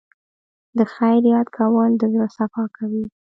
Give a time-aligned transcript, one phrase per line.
[0.77, 3.05] د خیر یاد کول د زړه صفا کوي.